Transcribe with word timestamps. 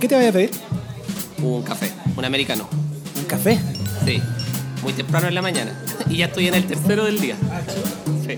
¿Qué 0.00 0.08
te 0.08 0.16
voy 0.16 0.24
a 0.24 0.32
pedir? 0.32 0.50
Un 1.42 1.62
café, 1.62 1.92
un 2.16 2.24
americano. 2.24 2.66
¿Un 3.18 3.24
café? 3.24 3.58
Sí, 4.02 4.18
muy 4.82 4.94
temprano 4.94 5.28
en 5.28 5.34
la 5.34 5.42
mañana. 5.42 5.72
Y 6.08 6.16
ya 6.16 6.26
estoy 6.26 6.48
en 6.48 6.54
el 6.54 6.64
tercero 6.64 7.04
del 7.04 7.20
día. 7.20 7.36
Sí. 8.26 8.36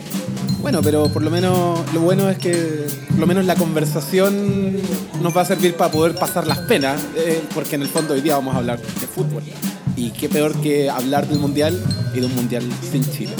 Bueno, 0.60 0.80
pero 0.82 1.10
por 1.12 1.22
lo 1.22 1.30
menos 1.30 1.80
lo 1.94 2.00
bueno 2.00 2.28
es 2.28 2.36
que 2.36 2.86
por 3.10 3.18
lo 3.20 3.26
menos 3.28 3.44
la 3.44 3.54
conversación 3.54 4.76
nos 5.22 5.36
va 5.36 5.42
a 5.42 5.44
servir 5.44 5.74
para 5.76 5.92
poder 5.92 6.16
pasar 6.16 6.48
las 6.48 6.58
penas, 6.58 7.00
eh, 7.16 7.40
porque 7.54 7.76
en 7.76 7.82
el 7.82 7.88
fondo 7.88 8.14
hoy 8.14 8.22
día 8.22 8.34
vamos 8.34 8.56
a 8.56 8.58
hablar 8.58 8.80
de 8.80 9.06
fútbol. 9.06 9.44
Y 9.96 10.10
qué 10.10 10.28
peor 10.28 10.60
que 10.60 10.90
hablar 10.90 11.28
del 11.28 11.38
mundial 11.38 11.80
y 12.12 12.18
de 12.18 12.26
un 12.26 12.34
mundial 12.34 12.64
sin 12.90 13.08
Chile. 13.08 13.34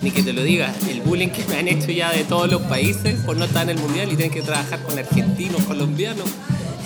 Ni 0.00 0.12
que 0.12 0.22
te 0.22 0.32
lo 0.32 0.44
diga, 0.44 0.72
el 0.88 1.00
bullying 1.00 1.30
que 1.30 1.44
me 1.46 1.56
han 1.56 1.66
hecho 1.66 1.90
ya 1.90 2.12
de 2.12 2.22
todos 2.22 2.50
los 2.50 2.62
países 2.62 3.20
por 3.26 3.36
no 3.36 3.46
estar 3.46 3.64
en 3.64 3.76
el 3.76 3.78
mundial 3.78 4.12
y 4.12 4.16
tienen 4.16 4.32
que 4.32 4.42
trabajar 4.42 4.80
con 4.82 4.96
argentinos, 4.96 5.62
colombianos, 5.64 6.28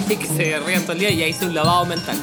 y 0.10 0.16
que 0.16 0.26
se 0.26 0.58
rían 0.60 0.82
todo 0.82 0.92
el 0.92 0.98
día 1.00 1.10
y 1.10 1.18
ya 1.18 1.26
hice 1.26 1.46
un 1.46 1.54
lavado 1.54 1.84
mental. 1.86 2.16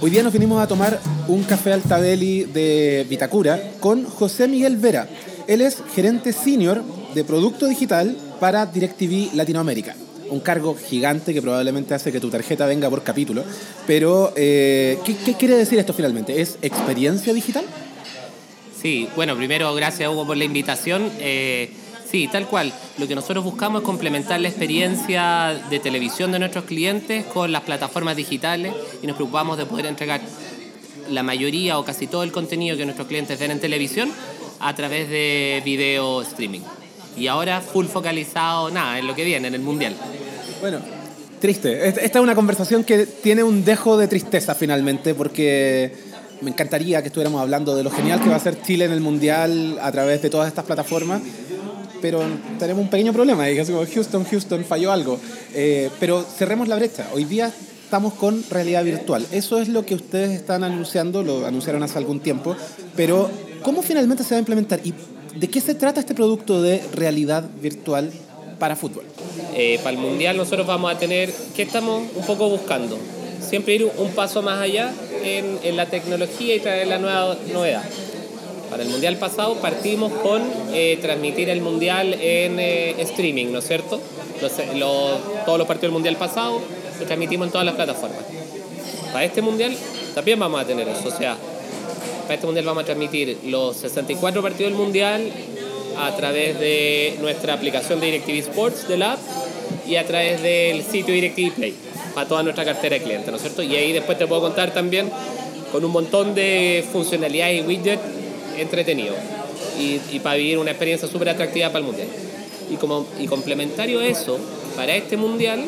Hoy 0.00 0.10
día 0.10 0.22
nos 0.22 0.32
vinimos 0.32 0.60
a 0.60 0.66
tomar 0.66 1.00
un 1.28 1.44
café 1.44 1.72
Altadeli 1.72 2.44
de 2.44 3.06
Vitacura 3.08 3.60
con 3.80 4.04
José 4.04 4.48
Miguel 4.48 4.76
Vera. 4.76 5.08
Él 5.46 5.60
es 5.60 5.78
gerente 5.94 6.32
senior 6.32 6.82
de 7.14 7.24
producto 7.24 7.66
digital 7.66 8.16
para 8.40 8.66
DirecTV 8.66 9.34
Latinoamérica. 9.34 9.94
Un 10.30 10.40
cargo 10.40 10.74
gigante 10.74 11.34
que 11.34 11.42
probablemente 11.42 11.94
hace 11.94 12.10
que 12.10 12.18
tu 12.18 12.30
tarjeta 12.30 12.66
venga 12.66 12.88
por 12.88 13.02
capítulo. 13.02 13.44
Pero, 13.86 14.32
eh, 14.34 14.98
¿qué, 15.04 15.14
qué 15.16 15.34
quiere 15.34 15.56
decir 15.56 15.78
esto 15.78 15.92
finalmente? 15.92 16.40
¿Es 16.40 16.58
experiencia 16.62 17.32
digital? 17.32 17.64
Sí, 18.80 19.08
bueno, 19.14 19.36
primero 19.36 19.72
gracias 19.74 20.10
Hugo 20.10 20.26
por 20.26 20.36
la 20.36 20.44
invitación. 20.44 21.10
Eh, 21.20 21.70
sí, 22.12 22.28
tal 22.30 22.46
cual. 22.46 22.72
Lo 22.98 23.08
que 23.08 23.14
nosotros 23.14 23.42
buscamos 23.42 23.80
es 23.80 23.86
complementar 23.86 24.38
la 24.38 24.48
experiencia 24.48 25.58
de 25.70 25.80
televisión 25.80 26.30
de 26.30 26.38
nuestros 26.38 26.64
clientes 26.64 27.24
con 27.24 27.50
las 27.50 27.62
plataformas 27.62 28.16
digitales 28.16 28.74
y 29.02 29.06
nos 29.06 29.16
preocupamos 29.16 29.56
de 29.56 29.64
poder 29.64 29.86
entregar 29.86 30.20
la 31.10 31.22
mayoría 31.22 31.78
o 31.78 31.84
casi 31.84 32.06
todo 32.06 32.22
el 32.22 32.30
contenido 32.30 32.76
que 32.76 32.84
nuestros 32.84 33.08
clientes 33.08 33.38
ven 33.38 33.50
en 33.50 33.60
televisión 33.60 34.10
a 34.60 34.74
través 34.76 35.08
de 35.08 35.62
video 35.64 36.20
streaming. 36.22 36.60
Y 37.16 37.26
ahora 37.28 37.62
full 37.62 37.86
focalizado, 37.86 38.70
nada, 38.70 38.98
en 38.98 39.06
lo 39.06 39.14
que 39.14 39.24
viene, 39.24 39.48
en 39.48 39.54
el 39.54 39.62
Mundial. 39.62 39.96
Bueno, 40.60 40.80
triste. 41.40 41.88
Esta 41.88 42.02
es 42.02 42.16
una 42.16 42.34
conversación 42.34 42.84
que 42.84 43.06
tiene 43.06 43.42
un 43.42 43.64
dejo 43.64 43.96
de 43.96 44.06
tristeza 44.06 44.54
finalmente 44.54 45.14
porque 45.14 45.92
me 46.42 46.50
encantaría 46.50 47.00
que 47.00 47.08
estuviéramos 47.08 47.40
hablando 47.40 47.74
de 47.74 47.84
lo 47.84 47.90
genial 47.90 48.20
que 48.20 48.28
va 48.28 48.36
a 48.36 48.40
ser 48.40 48.60
Chile 48.62 48.84
en 48.84 48.92
el 48.92 49.00
Mundial 49.00 49.78
a 49.80 49.90
través 49.92 50.20
de 50.20 50.28
todas 50.28 50.48
estas 50.48 50.64
plataformas, 50.64 51.22
pero 52.02 52.20
tenemos 52.58 52.82
un 52.82 52.90
pequeño 52.90 53.12
problema, 53.12 53.48
y 53.48 53.56
como 53.64 53.86
Houston, 53.86 54.24
Houston, 54.24 54.64
falló 54.64 54.92
algo. 54.92 55.18
Eh, 55.54 55.88
pero 55.98 56.22
cerremos 56.22 56.68
la 56.68 56.76
brecha. 56.76 57.06
Hoy 57.14 57.24
día 57.24 57.50
estamos 57.92 58.14
con 58.14 58.42
realidad 58.50 58.84
virtual. 58.84 59.26
Eso 59.32 59.58
es 59.60 59.68
lo 59.68 59.86
que 59.86 59.94
ustedes 59.94 60.30
están 60.30 60.64
anunciando, 60.64 61.22
lo 61.22 61.46
anunciaron 61.46 61.82
hace 61.82 61.98
algún 61.98 62.20
tiempo, 62.20 62.56
pero 62.96 63.30
¿cómo 63.62 63.82
finalmente 63.82 64.24
se 64.24 64.30
va 64.34 64.36
a 64.36 64.40
implementar? 64.40 64.80
¿Y 64.82 64.92
de 65.36 65.48
qué 65.48 65.60
se 65.60 65.74
trata 65.74 66.00
este 66.00 66.14
producto 66.14 66.60
de 66.60 66.82
realidad 66.94 67.44
virtual 67.60 68.10
para 68.58 68.76
fútbol? 68.76 69.04
Eh, 69.54 69.78
para 69.82 69.96
el 69.96 69.98
Mundial 69.98 70.36
nosotros 70.36 70.66
vamos 70.66 70.90
a 70.90 70.98
tener, 70.98 71.32
¿qué 71.54 71.62
estamos 71.62 72.02
un 72.14 72.24
poco 72.24 72.48
buscando? 72.48 72.98
Siempre 73.40 73.74
ir 73.74 73.90
un 73.98 74.10
paso 74.12 74.40
más 74.40 74.60
allá 74.60 74.90
en, 75.22 75.76
la 75.76 75.86
tecnología 75.86 76.56
y 76.56 76.60
traer 76.60 76.86
la 76.86 76.98
nueva 76.98 77.36
novedad. 77.52 77.82
Para 78.72 78.84
el 78.84 78.88
Mundial 78.88 79.18
pasado 79.18 79.56
partimos 79.56 80.10
con 80.22 80.42
eh, 80.72 80.98
transmitir 81.02 81.50
el 81.50 81.60
Mundial 81.60 82.14
en 82.14 82.58
eh, 82.58 83.02
streaming, 83.02 83.52
¿no 83.52 83.58
es 83.58 83.66
cierto? 83.66 84.00
todos 85.44 85.58
los 85.58 85.66
partidos 85.66 85.82
del 85.82 85.90
Mundial 85.90 86.16
pasado 86.16 86.58
los 86.98 87.06
transmitimos 87.06 87.48
en 87.48 87.52
todas 87.52 87.66
las 87.66 87.74
plataformas. 87.74 88.20
Para 89.12 89.26
este 89.26 89.42
Mundial 89.42 89.76
también 90.14 90.40
vamos 90.40 90.58
a 90.58 90.64
tener 90.64 90.88
eso, 90.88 91.08
o 91.08 91.10
sea, 91.10 91.36
para 92.22 92.32
este 92.32 92.46
Mundial 92.46 92.64
vamos 92.64 92.84
a 92.84 92.86
transmitir 92.86 93.36
los 93.44 93.76
64 93.76 94.40
partidos 94.40 94.72
del 94.72 94.80
Mundial 94.80 95.30
a 95.98 96.16
través 96.16 96.58
de 96.58 97.18
nuestra 97.20 97.52
aplicación 97.52 98.00
de 98.00 98.06
DirecTV 98.06 98.38
Sports 98.38 98.88
de 98.88 98.96
la 98.96 99.12
app 99.12 99.20
y 99.86 99.96
a 99.96 100.06
través 100.06 100.40
del 100.40 100.82
sitio 100.82 101.12
DirecTV 101.12 101.52
Play 101.52 101.74
para 102.14 102.26
toda 102.26 102.42
nuestra 102.42 102.64
cartera 102.64 102.94
de 102.94 103.02
clientes, 103.02 103.28
¿no 103.28 103.36
es 103.36 103.42
cierto? 103.42 103.62
Y 103.62 103.76
ahí 103.76 103.92
después 103.92 104.16
te 104.16 104.26
puedo 104.26 104.40
contar 104.40 104.72
también 104.72 105.10
con 105.70 105.84
un 105.84 105.92
montón 105.92 106.34
de 106.34 106.82
funcionalidades 106.90 107.62
y 107.62 107.66
widgets 107.66 108.21
entretenidos 108.58 109.16
y, 109.78 110.18
para 110.20 110.36
vivir 110.36 110.58
una 110.58 110.70
experiencia 110.70 111.08
súper 111.08 111.30
atractiva 111.30 111.68
para 111.68 111.80
el 111.80 111.84
mundial. 111.84 112.08
Y, 112.70 112.76
como, 112.76 113.06
y 113.18 113.26
complementario 113.26 114.00
a 114.00 114.06
eso, 114.06 114.38
para 114.76 114.94
este 114.94 115.16
mundial, 115.16 115.64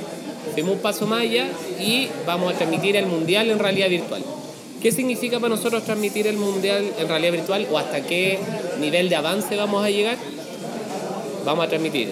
fuimos 0.53 0.73
un 0.73 0.79
paso 0.79 1.07
más 1.07 1.23
allá 1.23 1.47
y 1.81 2.09
vamos 2.27 2.53
a 2.53 2.57
transmitir 2.57 2.97
el 2.97 3.07
mundial 3.07 3.51
en 3.51 3.59
realidad 3.59 3.89
virtual. 3.89 4.23
¿Qué 4.81 4.93
significa 4.93 5.41
para 5.41 5.55
nosotros 5.55 5.85
transmitir 5.85 6.27
el 6.27 6.37
mundial 6.37 6.85
en 6.99 7.09
realidad 7.09 7.33
virtual 7.33 7.67
o 7.73 7.79
hasta 7.79 8.03
qué 8.03 8.39
nivel 8.81 9.09
de 9.09 9.17
avance 9.17 9.57
vamos 9.57 9.85
a 9.85 9.91
llegar? 9.91 10.19
Vamos 11.45 11.65
a 11.65 11.69
transmitir 11.69 12.11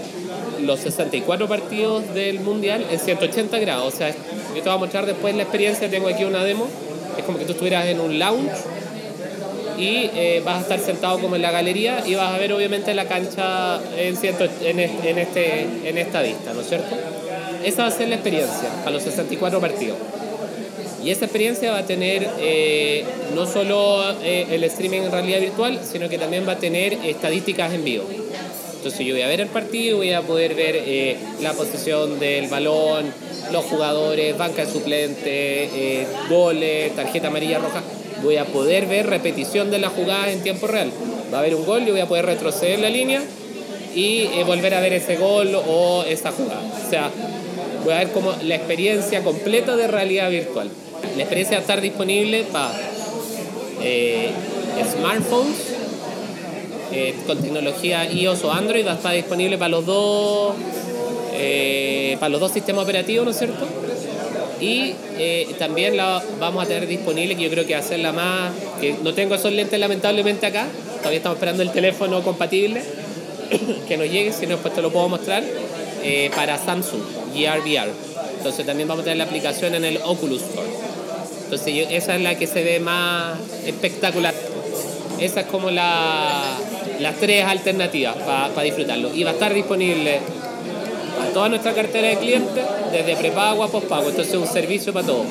los 0.63 0.81
64 0.81 1.49
partidos 1.49 2.15
del 2.15 2.41
Mundial 2.41 2.87
en 2.91 2.99
180 2.99 3.59
grados. 3.59 3.95
O 3.95 3.97
sea, 3.97 4.11
yo 4.11 4.55
te 4.55 4.61
voy 4.63 4.73
a 4.73 4.77
mostrar 4.77 5.07
después 5.07 5.35
la 5.35 5.43
experiencia, 5.43 5.91
tengo 5.91 6.09
aquí 6.09 6.25
una 6.25 6.45
demo, 6.45 6.67
es 7.19 7.25
como 7.25 7.39
que 7.39 7.45
tú 7.45 7.53
estuvieras 7.53 7.87
en 7.87 8.01
un 8.01 8.19
lounge 8.19 8.53
y 9.79 10.11
eh, 10.15 10.43
vas 10.45 10.59
a 10.59 10.61
estar 10.63 10.81
sentado 10.81 11.19
como 11.19 11.37
en 11.37 11.43
la 11.43 11.51
galería 11.51 12.03
y 12.07 12.15
vas 12.15 12.35
a 12.35 12.39
ver 12.39 12.53
obviamente 12.53 12.95
la 12.95 13.07
cancha 13.07 13.81
en, 13.97 14.17
en, 14.23 14.81
en, 14.81 15.19
este, 15.19 15.67
en 15.89 15.99
esta 15.99 16.23
vista, 16.23 16.53
¿no 16.53 16.61
es 16.61 16.69
cierto? 16.69 16.97
Esa 17.65 17.83
va 17.83 17.89
a 17.89 17.93
ser 17.93 18.09
la 18.09 18.17
experiencia 18.17 18.69
para 18.85 18.93
los 18.93 19.03
64 19.03 19.61
partidos. 19.61 19.97
Y 21.05 21.11
esa 21.11 21.25
experiencia 21.25 21.73
va 21.73 21.79
a 21.79 21.87
tener 21.87 22.29
eh, 22.39 23.05
no 23.35 23.47
solo 23.47 24.05
eh, 24.23 24.47
el 24.51 24.63
streaming 24.65 25.03
en 25.03 25.11
realidad 25.11 25.41
virtual, 25.41 25.81
sino 25.85 26.09
que 26.09 26.17
también 26.17 26.47
va 26.47 26.53
a 26.53 26.59
tener 26.59 26.95
estadísticas 27.05 27.73
en 27.73 27.85
vivo. 27.85 28.05
Entonces 28.77 29.07
yo 29.07 29.15
voy 29.15 29.23
a 29.23 29.29
ver 29.29 29.41
el 29.41 29.49
partido, 29.49 29.99
voy 29.99 30.13
a 30.13 30.23
poder 30.23 30.55
ver 30.55 30.77
eh, 30.77 31.17
la 31.41 31.53
posición 31.55 32.19
del 32.21 32.49
balón, 32.49 33.13
los 33.53 33.65
jugadores, 33.65 34.37
banca 34.39 34.65
de 34.65 34.73
suplente, 34.73 36.07
goles, 36.29 36.95
tarjeta 36.95 37.29
amarilla, 37.29 37.59
roja. 37.59 37.83
Voy 38.23 38.37
a 38.37 38.45
poder 38.45 38.87
ver 38.87 39.07
repetición 39.07 39.71
de 39.71 39.79
la 39.79 39.89
jugada 39.89 40.31
en 40.31 40.43
tiempo 40.43 40.67
real. 40.67 40.91
Va 41.33 41.39
a 41.39 41.41
haber 41.41 41.55
un 41.55 41.65
gol, 41.65 41.85
yo 41.85 41.93
voy 41.93 42.01
a 42.01 42.07
poder 42.07 42.27
retroceder 42.27 42.79
la 42.79 42.91
línea 42.91 43.23
y 43.95 44.29
eh, 44.35 44.45
volver 44.47 44.75
a 44.75 44.81
ver 44.81 44.93
ese 44.93 45.17
gol 45.17 45.55
o 45.55 46.05
esa 46.05 46.31
jugada. 46.33 46.63
O 46.87 46.91
sea, 46.91 47.11
voy 47.85 47.95
a 47.95 47.99
ver 47.99 48.11
como 48.13 48.33
la 48.43 48.55
experiencia 48.55 49.23
completa 49.23 49.77
de 49.77 49.89
realidad 49.89 50.31
virtual. 50.31 50.71
La 51.17 51.23
experiencia 51.23 51.57
va 51.57 51.61
estar 51.63 51.81
disponible 51.81 52.45
para 52.45 52.73
smartphones 54.81 55.57
eh, 56.93 57.15
con 57.27 57.39
tecnología 57.39 58.11
iOS 58.11 58.45
o 58.45 58.53
Android 58.53 58.87
va 58.87 58.93
a 58.93 58.97
estar 58.97 59.15
disponible 59.15 59.57
para 59.57 59.71
los 59.71 59.87
dos 59.87 60.55
eh, 61.35 62.17
para 62.21 62.29
los 62.29 62.41
dos 62.41 62.53
sistemas 62.53 62.85
operativos, 62.85 63.25
¿no 63.25 63.31
es 63.31 63.39
cierto? 63.39 63.67
Y 64.63 64.95
eh, 65.19 65.49
también 65.59 65.97
la 65.97 66.23
vamos 66.39 66.65
a 66.65 66.69
tener 66.69 66.87
disponible, 66.87 67.35
que 67.35 67.43
yo 67.43 67.51
creo 67.51 67.67
que 67.67 67.75
va 67.75 67.81
a 67.81 67.83
ser 67.83 67.99
la 67.99 68.13
más, 68.13 68.53
que 68.81 68.95
no 69.03 69.13
tengo 69.13 69.35
esos 69.35 69.53
lentes 69.53 69.79
lamentablemente 69.81 70.47
acá, 70.47 70.69
todavía 70.99 71.17
estamos 71.17 71.37
esperando 71.37 71.65
el 71.65 71.73
teléfono 71.73 72.23
compatible 72.23 72.81
que 73.89 73.97
nos 73.97 74.07
llegue, 74.07 74.33
si 74.33 74.47
no 74.47 74.53
después 74.53 74.73
te 74.73 74.81
lo 74.81 74.93
puedo 74.93 75.09
mostrar, 75.09 75.43
para 76.35 76.59
Samsung, 76.59 77.03
Gear 77.35 77.61
VR. 77.61 77.91
Entonces 78.39 78.65
también 78.65 78.89
vamos 78.89 79.03
a 79.03 79.05
tener 79.05 79.19
la 79.19 79.25
aplicación 79.25 79.75
en 79.75 79.85
el 79.85 79.99
Oculus 80.05 80.43
Store. 80.43 80.69
Entonces 81.45 81.87
esa 81.91 82.17
es 82.17 82.23
la 82.23 82.37
que 82.37 82.47
se 82.47 82.63
ve 82.63 82.81
más 82.81 83.39
espectacular. 83.67 84.35
Esa 85.21 85.41
es 85.41 85.47
como 85.47 85.71
la, 85.71 86.57
las 86.99 87.17
tres 87.17 87.45
alternativas 87.45 88.17
para 88.17 88.63
disfrutarlo. 88.63 89.15
Y 89.15 89.23
va 89.25 89.31
a 89.31 89.33
estar 89.35 89.53
disponible 89.53 90.21
a 91.21 91.33
toda 91.33 91.49
nuestra 91.49 91.73
cartera 91.73 92.09
de 92.09 92.17
clientes, 92.19 92.65
desde 92.91 93.17
prepago 93.17 93.65
a 93.65 93.69
postpago. 93.69 94.11
Entonces 94.11 94.35
es 94.35 94.41
un 94.41 94.47
servicio 94.47 94.93
para 94.93 95.07
todos. 95.07 95.27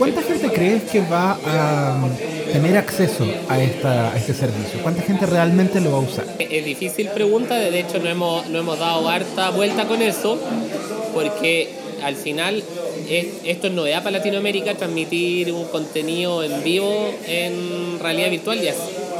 ¿Cuánta 0.00 0.22
gente 0.22 0.48
crees 0.48 0.84
que 0.84 1.02
va 1.02 1.38
a 1.44 2.08
tener 2.50 2.78
acceso 2.78 3.26
a, 3.50 3.62
esta, 3.62 4.16
este 4.16 4.32
servicio? 4.32 4.80
¿Cuánta 4.82 5.02
gente 5.02 5.26
realmente 5.26 5.78
lo 5.78 5.92
va 5.92 5.98
a 5.98 6.00
usar? 6.00 6.24
Es 6.38 6.64
difícil 6.64 7.08
pregunta, 7.08 7.56
de 7.56 7.78
hecho 7.78 7.98
no 7.98 8.08
hemos, 8.08 8.48
no 8.48 8.60
hemos 8.60 8.78
dado 8.78 9.06
harta 9.08 9.50
vuelta 9.50 9.86
con 9.86 10.00
eso, 10.00 10.38
porque 11.12 11.68
al 12.02 12.16
final 12.16 12.62
esto 13.44 13.66
es 13.66 13.72
novedad 13.72 14.02
para 14.02 14.18
Latinoamérica, 14.18 14.74
transmitir 14.74 15.52
un 15.52 15.64
contenido 15.66 16.42
en 16.42 16.64
vivo 16.64 17.12
en 17.26 17.98
realidad 18.00 18.30
virtual. 18.30 18.60
Ya 18.60 18.72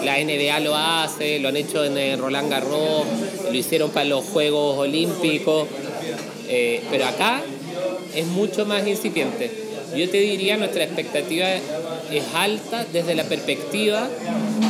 la 0.05 0.19
NBA 0.19 0.61
lo 0.61 0.76
hace, 0.76 1.38
lo 1.38 1.49
han 1.49 1.56
hecho 1.56 1.85
en 1.85 1.97
el 1.97 2.19
Roland 2.19 2.50
Garros, 2.50 3.05
lo 3.44 3.55
hicieron 3.55 3.91
para 3.91 4.06
los 4.06 4.25
Juegos 4.25 4.79
Olímpicos, 4.79 5.69
eh, 6.49 6.82
pero 6.91 7.06
acá 7.06 7.43
es 8.14 8.26
mucho 8.26 8.67
más 8.67 8.87
incipiente. 8.87 9.50
Yo 9.97 10.08
te 10.08 10.19
diría, 10.19 10.56
nuestra 10.56 10.85
expectativa 10.85 11.49
es 11.50 12.25
alta 12.35 12.87
desde 12.93 13.14
la 13.14 13.25
perspectiva 13.25 14.08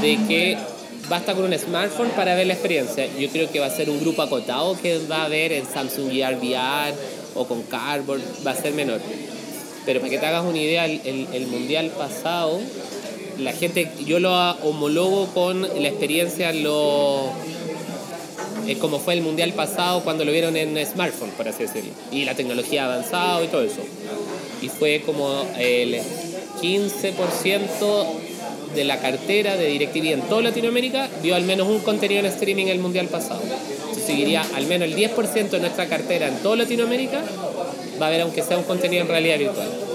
de 0.01 0.19
que 0.29 0.57
basta 1.09 1.35
con 1.35 1.45
un 1.45 1.59
smartphone 1.59 2.11
para 2.11 2.35
ver 2.35 2.47
la 2.47 2.55
experiencia. 2.55 3.07
Yo 3.19 3.29
creo 3.29 3.51
que 3.51 3.61
va 3.61 3.67
a 3.67 3.71
ser 3.71 3.91
un 3.91 4.01
grupo 4.01 4.23
acotado 4.23 4.79
que 4.81 4.99
va 5.11 5.25
a 5.25 5.29
ver 5.29 5.53
en 5.53 5.67
Samsung 5.67 6.11
Gear 6.11 6.37
VR 6.37 6.95
o 7.35 7.47
con 7.47 7.63
Cardboard, 7.65 8.23
va 8.47 8.53
a 8.53 8.57
ser 8.57 8.73
menor. 8.73 9.01
Pero 9.85 10.01
para 10.01 10.11
que 10.11 10.19
te 10.19 10.27
hagas 10.27 10.45
una 10.45 10.59
idea, 10.59 10.85
el, 10.87 11.29
el 11.33 11.47
mundial 11.49 11.91
pasado, 11.99 12.61
la 13.41 13.53
gente, 13.53 13.91
yo 14.07 14.21
lo 14.21 14.33
homologo 14.63 15.27
con 15.29 15.63
la 15.63 15.89
experiencia 15.89 16.53
lo 16.53 17.33
es 18.67 18.79
como 18.79 19.01
fue 19.01 19.15
el 19.15 19.23
mundial 19.23 19.53
pasado 19.53 20.03
cuando 20.03 20.25
lo 20.25 20.33
vieron 20.33 20.57
en 20.57 20.79
smartphone, 20.87 21.31
por 21.31 21.49
así 21.49 21.65
decirlo. 21.65 21.91
Y 22.13 22.25
la 22.25 22.35
tecnología 22.35 22.85
ha 22.85 22.93
avanzado 22.93 23.43
y 23.43 23.49
todo 23.49 23.63
eso. 23.63 23.81
Y 24.63 24.69
fue 24.69 25.03
como 25.05 25.45
el 25.59 26.01
15% 26.63 28.07
de 28.75 28.85
la 28.85 29.01
cartera 29.01 29.57
de 29.57 29.67
DirecTV 29.67 30.13
en 30.13 30.23
toda 30.23 30.43
Latinoamérica 30.43 31.09
vio 31.23 31.35
al 31.35 31.43
menos 31.43 31.67
un 31.67 31.81
contenido 31.81 32.21
en 32.21 32.27
streaming 32.27 32.67
el 32.67 32.79
mundial 32.79 33.09
pasado. 33.09 33.41
Entonces 33.43 34.05
seguiría 34.05 34.45
al 34.55 34.67
menos 34.67 34.89
el 34.89 34.97
10% 34.97 35.51
de 35.51 35.61
nuestra 35.61 35.87
cartera 35.87 36.29
en 36.29 36.37
toda 36.37 36.57
Latinoamérica 36.57 37.23
va 38.01 38.07
a 38.07 38.09
haber 38.09 38.21
aunque 38.21 38.43
sea 38.43 38.57
un 38.59 38.65
contenido 38.65 39.03
en 39.03 39.09
realidad 39.09 39.39
virtual. 39.39 39.90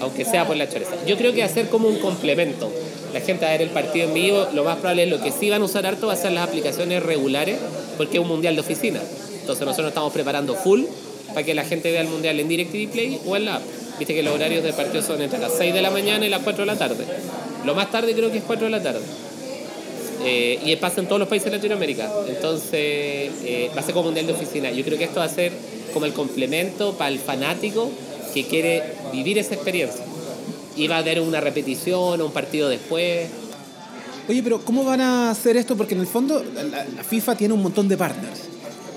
Aunque 0.00 0.24
sea 0.24 0.46
por 0.46 0.56
la 0.56 0.68
choreza. 0.68 0.92
Yo 1.06 1.16
creo 1.16 1.32
que 1.32 1.42
hacer 1.42 1.68
como 1.68 1.88
un 1.88 1.98
complemento. 1.98 2.70
La 3.12 3.20
gente 3.20 3.46
a 3.46 3.50
ver 3.50 3.62
el 3.62 3.70
partido 3.70 4.08
en 4.08 4.14
vivo, 4.14 4.46
lo 4.54 4.64
más 4.64 4.78
probable 4.78 5.04
es 5.04 5.10
lo 5.10 5.20
que 5.20 5.30
sí 5.30 5.50
van 5.50 5.62
a 5.62 5.64
usar 5.64 5.86
harto 5.86 6.06
va 6.06 6.14
a 6.14 6.16
ser 6.16 6.32
las 6.32 6.48
aplicaciones 6.48 7.02
regulares, 7.02 7.58
porque 7.96 8.16
es 8.16 8.22
un 8.22 8.28
mundial 8.28 8.54
de 8.54 8.60
oficina. 8.62 9.00
Entonces 9.40 9.66
nosotros 9.66 9.88
estamos 9.88 10.12
preparando 10.12 10.54
full 10.54 10.84
para 11.28 11.44
que 11.44 11.54
la 11.54 11.64
gente 11.64 11.90
vea 11.90 12.02
el 12.02 12.08
mundial 12.08 12.38
en 12.40 12.48
DirecTV 12.48 12.90
Play 12.90 13.20
o 13.26 13.36
en 13.36 13.44
la 13.44 13.56
app. 13.56 13.62
Viste 13.98 14.14
que 14.14 14.22
los 14.22 14.34
horarios 14.34 14.64
de 14.64 14.72
partido 14.72 15.02
son 15.02 15.20
entre 15.20 15.38
las 15.38 15.52
6 15.56 15.74
de 15.74 15.82
la 15.82 15.90
mañana 15.90 16.24
y 16.24 16.28
las 16.28 16.42
4 16.42 16.62
de 16.62 16.66
la 16.66 16.78
tarde. 16.78 17.04
Lo 17.64 17.74
más 17.74 17.90
tarde 17.90 18.14
creo 18.14 18.30
que 18.30 18.38
es 18.38 18.44
4 18.44 18.64
de 18.64 18.70
la 18.70 18.82
tarde. 18.82 19.00
Eh, 20.24 20.58
y 20.64 20.76
pasa 20.76 21.00
en 21.00 21.06
todos 21.06 21.18
los 21.18 21.28
países 21.28 21.50
de 21.50 21.58
Latinoamérica. 21.58 22.10
Entonces 22.28 22.72
eh, 23.44 23.70
va 23.76 23.80
a 23.80 23.82
ser 23.82 23.92
como 23.92 24.06
mundial 24.06 24.26
de 24.26 24.32
oficina. 24.32 24.70
Yo 24.70 24.84
creo 24.84 24.96
que 24.96 25.04
esto 25.04 25.20
va 25.20 25.26
a 25.26 25.28
ser 25.28 25.52
como 25.92 26.06
el 26.06 26.12
complemento 26.12 26.94
para 26.94 27.10
el 27.10 27.18
fanático 27.18 27.90
que 28.32 28.46
quiere 28.46 28.82
vivir 29.12 29.38
esa 29.38 29.54
experiencia. 29.54 30.04
Y 30.76 30.88
va 30.88 30.96
a 30.96 30.98
haber 30.98 31.20
una 31.20 31.40
repetición 31.40 32.20
o 32.20 32.26
un 32.26 32.32
partido 32.32 32.68
después. 32.68 33.28
Oye, 34.28 34.42
pero 34.42 34.60
¿cómo 34.64 34.84
van 34.84 35.00
a 35.00 35.30
hacer 35.30 35.56
esto? 35.56 35.76
Porque 35.76 35.94
en 35.94 36.00
el 36.00 36.06
fondo 36.06 36.42
la 36.44 37.04
FIFA 37.04 37.36
tiene 37.36 37.54
un 37.54 37.62
montón 37.62 37.88
de 37.88 37.96
partners. 37.96 38.40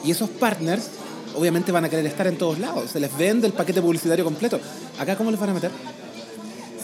Y 0.03 0.11
esos 0.11 0.29
partners 0.29 0.89
obviamente 1.35 1.71
van 1.71 1.85
a 1.85 1.89
querer 1.89 2.05
estar 2.05 2.27
en 2.27 2.37
todos 2.37 2.59
lados. 2.59 2.91
Se 2.91 2.99
les 2.99 3.15
vende 3.17 3.47
el 3.47 3.53
paquete 3.53 3.81
publicitario 3.81 4.23
completo. 4.23 4.59
¿Acá 4.99 5.15
cómo 5.15 5.31
les 5.31 5.39
van 5.39 5.49
a 5.49 5.53
meter? 5.53 5.71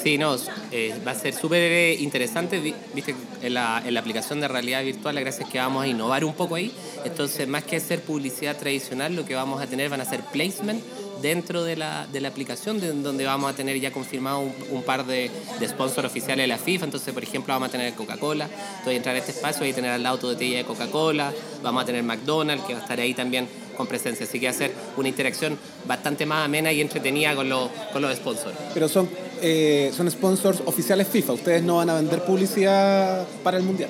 Sí, 0.03 0.17
no, 0.17 0.35
eh, 0.71 0.95
va 1.05 1.11
a 1.11 1.15
ser 1.15 1.35
súper 1.35 1.99
interesante, 2.01 2.59
viste, 2.59 3.13
en 3.43 3.53
la, 3.53 3.83
en 3.85 3.93
la, 3.93 3.99
aplicación 3.99 4.41
de 4.41 4.47
realidad 4.47 4.83
virtual, 4.83 5.13
la 5.13 5.21
gracia 5.21 5.45
es 5.45 5.51
que 5.51 5.59
vamos 5.59 5.83
a 5.83 5.87
innovar 5.87 6.25
un 6.25 6.33
poco 6.33 6.55
ahí, 6.55 6.71
entonces 7.05 7.47
más 7.47 7.65
que 7.65 7.75
hacer 7.75 8.01
publicidad 8.01 8.57
tradicional, 8.57 9.15
lo 9.15 9.25
que 9.25 9.35
vamos 9.35 9.61
a 9.61 9.67
tener 9.67 9.91
van 9.91 10.01
a 10.01 10.05
ser 10.05 10.21
placement 10.21 10.81
dentro 11.21 11.63
de 11.63 11.75
la, 11.75 12.07
de 12.11 12.21
la 12.21 12.29
aplicación, 12.29 12.79
de, 12.79 12.91
donde 12.93 13.25
vamos 13.25 13.51
a 13.51 13.55
tener 13.55 13.79
ya 13.79 13.91
confirmado 13.91 14.39
un, 14.39 14.83
par 14.83 15.05
de, 15.05 15.29
de, 15.59 15.67
sponsors 15.67 16.07
oficiales 16.07 16.43
de 16.43 16.47
la 16.47 16.57
FIFA. 16.57 16.85
Entonces, 16.85 17.13
por 17.13 17.23
ejemplo, 17.23 17.53
vamos 17.53 17.69
a 17.69 17.71
tener 17.71 17.93
Coca-Cola. 17.93 18.45
Entonces, 18.45 18.97
entrar 18.97 19.15
a 19.15 19.19
este 19.19 19.31
espacio 19.31 19.65
y 19.65 19.73
tener 19.73 19.91
al 19.91 20.03
lado 20.03 20.35
de 20.35 20.41
de 20.41 20.63
Coca-Cola. 20.63 21.33
Vamos 21.63 21.83
a 21.83 21.85
tener 21.85 22.03
McDonald's, 22.03 22.65
que 22.65 22.73
va 22.73 22.79
a 22.79 22.81
estar 22.81 22.99
ahí 22.99 23.13
también 23.13 23.47
con 23.77 23.87
presencia. 23.87 24.25
Así 24.25 24.39
que 24.39 24.47
va 24.47 24.51
a 24.51 24.55
ser 24.55 24.73
una 24.97 25.07
interacción 25.07 25.57
bastante 25.87 26.25
más 26.25 26.45
amena 26.45 26.71
y 26.71 26.81
entretenida 26.81 27.35
con, 27.35 27.49
los, 27.49 27.69
con 27.91 28.01
los 28.01 28.15
sponsors. 28.15 28.55
Pero 28.73 28.87
son, 28.89 29.09
eh, 29.41 29.91
son 29.95 30.09
sponsors 30.09 30.61
oficiales 30.65 31.07
FIFA. 31.07 31.33
Ustedes 31.33 31.63
no 31.63 31.77
van 31.77 31.89
a 31.89 31.95
vender 31.95 32.23
publicidad 32.23 33.27
para 33.43 33.57
el 33.57 33.63
Mundial. 33.63 33.89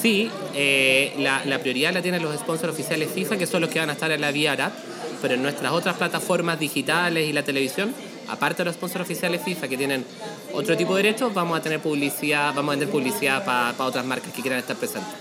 Sí, 0.00 0.30
eh, 0.54 1.12
la, 1.18 1.44
la, 1.44 1.58
prioridad 1.58 1.92
la 1.92 2.00
tienen 2.00 2.22
los 2.22 2.38
sponsors 2.38 2.72
oficiales 2.72 3.10
FIFA, 3.10 3.36
que 3.36 3.46
son 3.46 3.62
los 3.62 3.70
que 3.70 3.80
van 3.80 3.90
a 3.90 3.94
estar 3.94 4.10
en 4.12 4.20
la 4.20 4.30
VR 4.30 4.70
pero 5.20 5.34
en 5.34 5.42
nuestras 5.42 5.72
otras 5.72 5.96
plataformas 5.96 6.58
digitales 6.58 7.28
y 7.28 7.32
la 7.32 7.42
televisión, 7.42 7.94
aparte 8.28 8.58
de 8.58 8.66
los 8.66 8.74
sponsors 8.74 9.04
oficiales 9.04 9.42
FIFA 9.42 9.68
que 9.68 9.76
tienen 9.76 10.04
otro 10.52 10.76
tipo 10.76 10.96
de 10.96 11.02
derechos, 11.02 11.32
vamos 11.34 11.58
a 11.58 11.62
tener 11.62 11.80
publicidad, 11.80 12.54
vamos 12.54 12.68
a 12.68 12.78
vender 12.78 12.88
publicidad 12.88 13.44
para 13.44 13.84
otras 13.84 14.04
marcas 14.04 14.32
que 14.32 14.42
quieran 14.42 14.60
estar 14.60 14.76
presentes. 14.76 15.12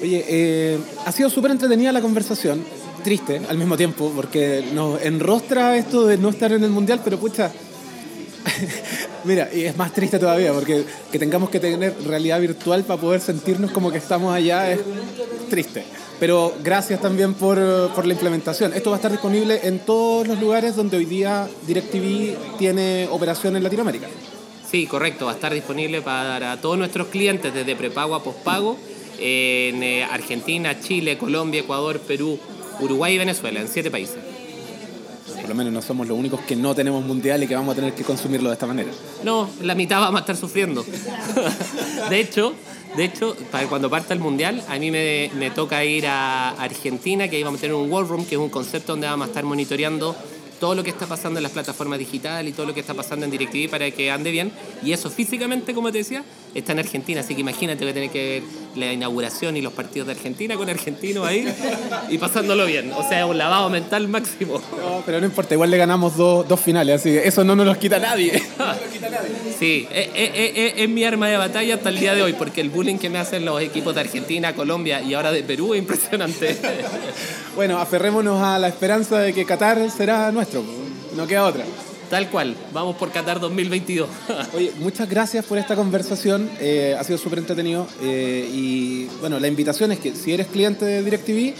Oye, 0.00 0.24
eh, 0.28 0.78
ha 1.06 1.12
sido 1.12 1.30
súper 1.30 1.52
entretenida 1.52 1.92
la 1.92 2.00
conversación, 2.00 2.64
triste 3.04 3.40
al 3.48 3.56
mismo 3.56 3.76
tiempo, 3.76 4.12
porque 4.14 4.64
nos 4.72 5.00
enrostra 5.02 5.76
esto 5.76 6.06
de 6.06 6.18
no 6.18 6.30
estar 6.30 6.52
en 6.52 6.64
el 6.64 6.70
mundial, 6.70 7.00
pero 7.04 7.18
pucha, 7.18 7.52
Mira, 9.24 9.48
y 9.52 9.64
es 9.64 9.76
más 9.76 9.92
triste 9.92 10.18
todavía, 10.18 10.52
porque 10.52 10.84
que 11.10 11.18
tengamos 11.18 11.50
que 11.50 11.60
tener 11.60 11.94
realidad 12.04 12.40
virtual 12.40 12.84
para 12.84 13.00
poder 13.00 13.20
sentirnos 13.20 13.70
como 13.70 13.90
que 13.90 13.98
estamos 13.98 14.34
allá 14.34 14.70
es 14.72 14.80
triste. 15.48 15.84
Pero 16.22 16.54
gracias 16.62 17.00
también 17.00 17.34
por, 17.34 17.58
por, 17.96 18.06
la 18.06 18.12
implementación. 18.12 18.72
Esto 18.74 18.90
va 18.90 18.96
a 18.96 18.98
estar 18.98 19.10
disponible 19.10 19.58
en 19.64 19.80
todos 19.80 20.28
los 20.28 20.38
lugares 20.38 20.76
donde 20.76 20.96
hoy 20.96 21.04
día 21.04 21.48
DirecTV 21.66 22.58
tiene 22.58 23.08
operación 23.10 23.56
en 23.56 23.64
Latinoamérica. 23.64 24.06
Sí, 24.70 24.86
correcto. 24.86 25.24
Va 25.24 25.32
a 25.32 25.34
estar 25.34 25.52
disponible 25.52 26.00
para 26.00 26.60
todos 26.60 26.78
nuestros 26.78 27.08
clientes 27.08 27.52
desde 27.52 27.74
prepago 27.74 28.14
a 28.14 28.22
pospago 28.22 28.78
en 29.18 29.82
eh, 29.82 30.04
Argentina, 30.04 30.78
Chile, 30.78 31.18
Colombia, 31.18 31.62
Ecuador, 31.62 31.98
Perú, 31.98 32.38
Uruguay 32.78 33.14
y 33.14 33.18
Venezuela, 33.18 33.60
en 33.60 33.66
siete 33.66 33.90
países. 33.90 34.18
Por 35.40 35.48
lo 35.48 35.56
menos 35.56 35.72
no 35.72 35.82
somos 35.82 36.06
los 36.06 36.16
únicos 36.16 36.42
que 36.42 36.54
no 36.54 36.72
tenemos 36.72 37.04
mundial 37.04 37.42
y 37.42 37.48
que 37.48 37.56
vamos 37.56 37.72
a 37.72 37.74
tener 37.74 37.94
que 37.94 38.04
consumirlo 38.04 38.48
de 38.48 38.54
esta 38.54 38.68
manera. 38.68 38.92
No, 39.24 39.50
la 39.60 39.74
mitad 39.74 39.98
vamos 39.98 40.18
a 40.18 40.20
estar 40.20 40.36
sufriendo. 40.36 40.86
de 42.10 42.20
hecho, 42.20 42.54
de 42.96 43.04
hecho, 43.04 43.34
para 43.50 43.66
cuando 43.68 43.88
parta 43.88 44.12
el 44.12 44.20
mundial, 44.20 44.62
a 44.68 44.78
mí 44.78 44.90
me, 44.90 45.50
toca 45.54 45.82
ir 45.84 46.06
a 46.06 46.50
Argentina, 46.50 47.26
que 47.28 47.36
ahí 47.36 47.42
vamos 47.42 47.58
a 47.58 47.62
tener 47.62 47.74
un 47.74 47.90
War 47.90 48.06
Room, 48.06 48.26
que 48.26 48.34
es 48.34 48.40
un 48.40 48.50
concepto 48.50 48.92
donde 48.92 49.06
vamos 49.06 49.26
a 49.26 49.28
estar 49.28 49.44
monitoreando 49.44 50.14
todo 50.60 50.74
lo 50.74 50.84
que 50.84 50.90
está 50.90 51.06
pasando 51.06 51.38
en 51.38 51.42
las 51.42 51.52
plataformas 51.52 51.98
digitales 51.98 52.52
y 52.52 52.54
todo 52.54 52.66
lo 52.66 52.74
que 52.74 52.80
está 52.80 52.94
pasando 52.94 53.24
en 53.24 53.32
DirecTV 53.32 53.70
para 53.70 53.90
que 53.90 54.10
ande 54.10 54.30
bien. 54.30 54.52
Y 54.84 54.92
eso 54.92 55.10
físicamente, 55.10 55.74
como 55.74 55.90
te 55.90 55.98
decía, 55.98 56.22
está 56.54 56.72
en 56.72 56.78
Argentina. 56.80 57.20
Así 57.20 57.34
que 57.34 57.40
imagínate 57.40 57.84
que 57.84 57.92
tener 57.92 58.10
que 58.10 58.40
ver 58.40 58.42
la 58.76 58.92
inauguración 58.92 59.56
y 59.56 59.60
los 59.60 59.72
partidos 59.72 60.06
de 60.06 60.12
Argentina 60.12 60.56
con 60.56 60.68
argentinos 60.68 61.26
ahí 61.26 61.46
y 62.08 62.18
pasándolo 62.18 62.66
bien. 62.66 62.92
O 62.92 63.08
sea, 63.08 63.26
un 63.26 63.38
lavado 63.38 63.68
mental 63.70 64.08
máximo. 64.08 64.60
No, 64.76 65.02
pero 65.04 65.20
no 65.20 65.26
importa, 65.26 65.54
igual 65.54 65.70
le 65.70 65.76
ganamos 65.76 66.16
dos, 66.16 66.46
dos 66.48 66.60
finales, 66.60 67.00
así 67.00 67.10
que 67.10 67.26
eso 67.26 67.44
no 67.44 67.56
nos 67.56 67.66
lo 67.66 67.78
quita 67.78 67.98
nadie. 67.98 68.42
sí, 69.58 69.86
es, 69.92 70.08
es, 70.14 70.74
es, 70.76 70.88
mi 70.88 71.04
arma 71.04 71.28
de 71.28 71.36
batalla 71.36 71.74
hasta 71.74 71.88
el 71.88 71.98
día 71.98 72.14
de 72.14 72.22
hoy, 72.22 72.32
porque 72.34 72.60
el 72.60 72.70
bullying 72.70 72.98
que 72.98 73.10
me 73.10 73.18
hacen 73.18 73.44
los 73.44 73.60
equipos 73.60 73.94
de 73.94 74.00
Argentina, 74.00 74.54
Colombia 74.54 75.02
y 75.02 75.14
ahora 75.14 75.32
de 75.32 75.42
Perú 75.42 75.74
es 75.74 75.80
impresionante. 75.80 76.56
bueno, 77.56 77.78
aferrémonos 77.78 78.42
a 78.42 78.58
la 78.58 78.68
esperanza 78.68 79.18
de 79.18 79.32
que 79.32 79.44
Qatar 79.44 79.90
será 79.90 80.30
nuestro 80.32 80.62
no 81.16 81.26
queda 81.26 81.44
otra. 81.44 81.64
Tal 82.12 82.28
cual, 82.28 82.54
vamos 82.74 82.96
por 82.96 83.10
Qatar 83.10 83.40
2022. 83.40 84.06
Oye, 84.54 84.70
muchas 84.80 85.08
gracias 85.08 85.46
por 85.46 85.56
esta 85.56 85.74
conversación, 85.74 86.50
eh, 86.60 86.94
ha 86.98 87.02
sido 87.04 87.16
súper 87.16 87.38
entretenido 87.38 87.86
eh, 88.02 88.46
y 88.52 89.06
bueno, 89.22 89.40
la 89.40 89.48
invitación 89.48 89.92
es 89.92 89.98
que 89.98 90.14
si 90.14 90.30
eres 90.30 90.48
cliente 90.48 90.84
de 90.84 91.02
DirecTV, 91.02 91.54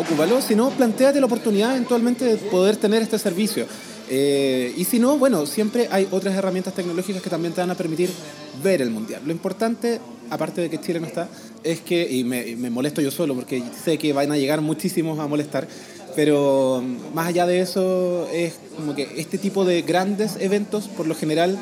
ocúpalo, 0.00 0.42
si 0.42 0.56
no, 0.56 0.70
planteate 0.70 1.20
la 1.20 1.26
oportunidad 1.26 1.70
eventualmente 1.76 2.24
de 2.24 2.36
poder 2.36 2.76
tener 2.78 3.00
este 3.00 3.16
servicio. 3.16 3.64
Eh, 4.10 4.74
y 4.76 4.82
si 4.86 4.98
no, 4.98 5.18
bueno, 5.18 5.46
siempre 5.46 5.86
hay 5.92 6.08
otras 6.10 6.34
herramientas 6.34 6.74
tecnológicas 6.74 7.22
que 7.22 7.30
también 7.30 7.54
te 7.54 7.60
van 7.60 7.70
a 7.70 7.76
permitir 7.76 8.10
ver 8.60 8.82
el 8.82 8.90
mundial. 8.90 9.22
Lo 9.24 9.30
importante, 9.30 10.00
aparte 10.30 10.62
de 10.62 10.68
que 10.68 10.80
Chile 10.80 10.98
no 10.98 11.06
está, 11.06 11.28
es 11.62 11.80
que, 11.80 12.10
y 12.10 12.24
me, 12.24 12.56
me 12.56 12.70
molesto 12.70 13.00
yo 13.00 13.12
solo 13.12 13.36
porque 13.36 13.62
sé 13.84 13.98
que 13.98 14.12
van 14.12 14.32
a 14.32 14.36
llegar 14.36 14.62
muchísimos 14.62 15.20
a 15.20 15.28
molestar, 15.28 15.68
pero 16.14 16.82
más 17.14 17.28
allá 17.28 17.46
de 17.46 17.60
eso, 17.60 18.28
es 18.32 18.54
como 18.76 18.94
que 18.94 19.08
este 19.16 19.38
tipo 19.38 19.64
de 19.64 19.82
grandes 19.82 20.36
eventos, 20.40 20.88
por 20.88 21.06
lo 21.06 21.14
general, 21.14 21.58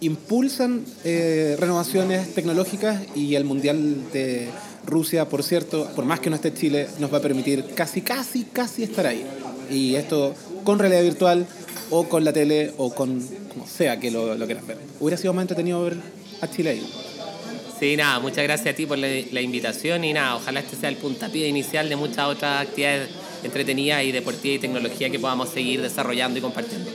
impulsan 0.00 0.84
eh, 1.04 1.56
renovaciones 1.58 2.34
tecnológicas 2.34 3.00
y 3.14 3.34
el 3.34 3.44
Mundial 3.44 4.10
de 4.12 4.48
Rusia, 4.86 5.28
por 5.28 5.42
cierto, 5.42 5.88
por 5.94 6.04
más 6.04 6.20
que 6.20 6.30
no 6.30 6.36
esté 6.36 6.54
Chile, 6.54 6.88
nos 6.98 7.12
va 7.12 7.18
a 7.18 7.22
permitir 7.22 7.64
casi, 7.74 8.00
casi, 8.00 8.44
casi 8.44 8.82
estar 8.82 9.06
ahí. 9.06 9.24
Y 9.70 9.94
esto 9.94 10.34
con 10.64 10.78
realidad 10.78 11.02
virtual 11.02 11.46
o 11.90 12.08
con 12.08 12.24
la 12.24 12.32
tele 12.32 12.72
o 12.78 12.94
con 12.94 13.20
como 13.50 13.66
sea 13.66 13.98
que 13.98 14.10
lo, 14.10 14.34
lo 14.36 14.46
quieras 14.46 14.66
ver. 14.66 14.78
Hubiera 15.00 15.16
sido 15.16 15.32
más 15.32 15.42
entretenido 15.42 15.82
ver 15.82 15.96
a 16.40 16.48
Chile 16.48 16.70
ahí. 16.70 16.86
Sí, 17.78 17.96
nada, 17.96 18.20
muchas 18.20 18.44
gracias 18.44 18.74
a 18.74 18.76
ti 18.76 18.86
por 18.86 18.98
la, 18.98 19.08
la 19.32 19.40
invitación 19.40 20.04
y 20.04 20.12
nada, 20.12 20.36
ojalá 20.36 20.60
este 20.60 20.76
sea 20.76 20.90
el 20.90 20.96
puntapié 20.96 21.48
inicial 21.48 21.88
de 21.88 21.96
muchas 21.96 22.26
otras 22.26 22.66
actividades 22.66 23.08
entretenida 23.44 24.02
y 24.02 24.12
deportiva 24.12 24.54
y 24.54 24.58
tecnología 24.58 25.10
que 25.10 25.18
podamos 25.18 25.48
seguir 25.48 25.82
desarrollando 25.82 26.38
y 26.38 26.42
compartiendo. 26.42 26.90